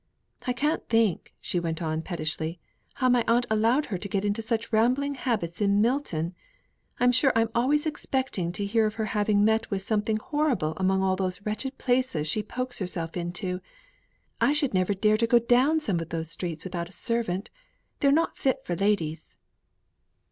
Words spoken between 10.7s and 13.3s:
among all those wretched places she pokes herself